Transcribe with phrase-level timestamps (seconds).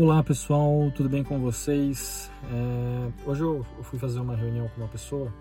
[0.00, 2.30] Olá pessoal, tudo bem com vocês?
[2.52, 5.34] É, hoje eu fui fazer uma reunião com uma pessoa,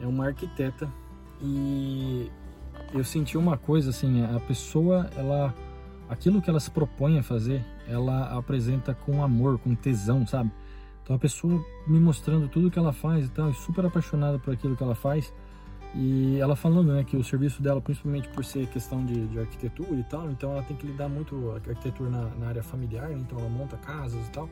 [0.00, 0.90] é uma arquiteta,
[1.42, 2.32] e
[2.94, 5.54] eu senti uma coisa assim, a pessoa, ela,
[6.08, 10.50] aquilo que ela se propõe a fazer, ela apresenta com amor, com tesão, sabe?
[11.02, 14.74] Então a pessoa me mostrando tudo que ela faz e tal, super apaixonada por aquilo
[14.74, 15.34] que ela faz,
[15.94, 19.94] e ela falando né, que o serviço dela, principalmente por ser questão de, de arquitetura
[19.94, 23.18] e tal, então ela tem que lidar muito com arquitetura na, na, área familiar, né,
[23.18, 24.48] então ela monta casas e tal.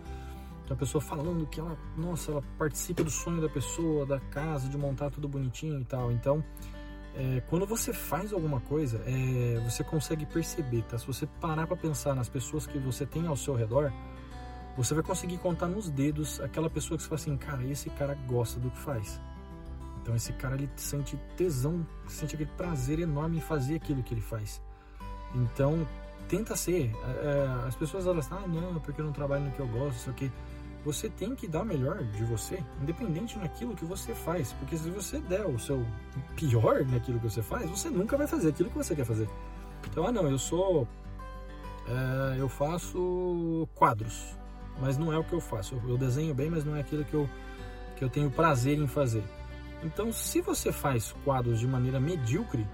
[0.64, 4.68] Então a pessoa falando que ela, nossa, ela participa do sonho da pessoa, da casa,
[4.68, 6.12] de montar tudo bonitinho e tal.
[6.12, 6.44] Então,
[7.14, 10.98] é, quando você faz alguma coisa, é, você consegue perceber, tá?
[10.98, 13.92] Se você parar para pensar nas pessoas que você tem ao seu redor,
[14.76, 18.14] você vai conseguir contar nos dedos aquela pessoa que você fala assim, cara, esse cara
[18.26, 19.20] gosta do que faz.
[20.08, 24.22] Então esse cara ele sente tesão, sente aquele prazer enorme em fazer aquilo que ele
[24.22, 24.58] faz.
[25.34, 25.86] Então
[26.26, 26.90] tenta ser.
[27.22, 29.98] É, é as pessoas elas, ah não, porque eu não trabalho no que eu gosto,
[29.98, 30.32] isso aqui.
[30.82, 34.54] Você tem que dar o melhor de você, independente naquilo que você faz.
[34.54, 35.84] Porque se você der o seu
[36.36, 39.28] pior naquilo que você faz, você nunca vai fazer aquilo que você quer fazer.
[39.90, 40.88] Então, ah não, eu sou.
[41.86, 44.38] É, eu faço quadros,
[44.80, 45.78] mas não é o que eu faço.
[45.86, 47.28] Eu desenho bem, mas não é aquilo que eu,
[47.94, 49.22] que eu tenho prazer em fazer.
[49.82, 52.66] Então, se você faz quadros de maneira medíocre,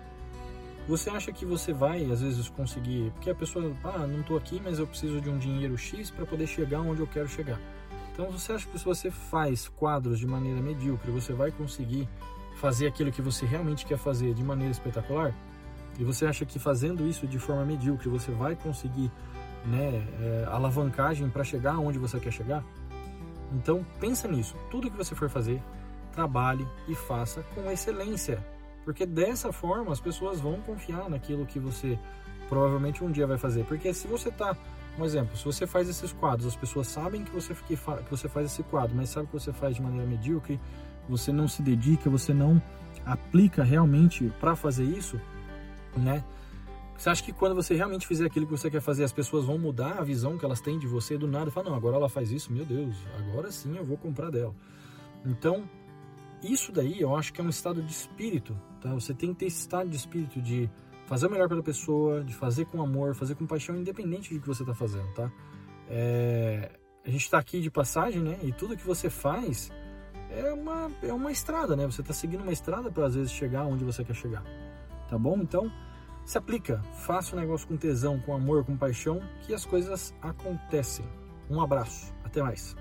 [0.89, 3.11] você acha que você vai, às vezes, conseguir.
[3.13, 6.27] Porque a pessoa, ah, não estou aqui, mas eu preciso de um dinheiro X para
[6.27, 7.59] poder chegar onde eu quero chegar.
[8.13, 12.09] Então, você acha que se você faz quadros de maneira medíocre, você vai conseguir
[12.57, 15.35] fazer aquilo que você realmente quer fazer de maneira espetacular?
[15.99, 19.11] E você acha que fazendo isso de forma medíocre, você vai conseguir
[19.65, 22.65] né, é, alavancagem para chegar onde você quer chegar?
[23.53, 24.57] Então, pensa nisso.
[24.71, 25.63] Tudo que você for fazer,
[26.15, 28.45] trabalhe e faça com excelência,
[28.85, 31.99] porque dessa forma as pessoas vão confiar naquilo que você
[32.49, 33.65] provavelmente um dia vai fazer.
[33.65, 34.57] Porque se você tá,
[34.99, 38.29] um exemplo, se você faz esses quadros, as pessoas sabem que você que, que você
[38.29, 40.61] faz esse quadro, mas sabe que você faz de maneira medíocre,
[41.09, 42.63] você não se dedica, você não
[43.05, 45.21] aplica realmente para fazer isso,
[45.97, 46.25] né?
[46.97, 49.59] Você acha que quando você realmente fizer aquilo que você quer fazer, as pessoas vão
[49.59, 51.51] mudar a visão que elas têm de você do nada?
[51.51, 54.55] Fala, não, agora ela faz isso, meu Deus, agora sim eu vou comprar dela.
[55.27, 55.65] Então,
[56.53, 58.93] isso daí eu acho que é um estado de espírito, tá?
[58.93, 60.71] Você tem que ter esse estado de espírito de
[61.07, 64.47] fazer o melhor pela pessoa, de fazer com amor, fazer com paixão, independente do que
[64.47, 65.31] você está fazendo, tá?
[65.89, 66.71] É...
[67.07, 68.39] A gente está aqui de passagem, né?
[68.43, 69.71] E tudo que você faz
[70.31, 71.85] é uma, é uma estrada, né?
[71.87, 74.43] Você está seguindo uma estrada para às vezes chegar onde você quer chegar,
[75.09, 75.39] tá bom?
[75.39, 75.71] Então,
[76.25, 81.05] se aplica, faça o negócio com tesão, com amor, com paixão, que as coisas acontecem.
[81.51, 82.75] Um abraço, até mais.